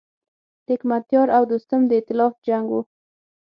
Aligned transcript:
د 0.65 0.67
حکمتیار 0.75 1.27
او 1.37 1.43
دوستم 1.51 1.81
د 1.87 1.91
ایتلاف 1.97 2.33
جنګ 2.47 2.67
و. 2.71 2.75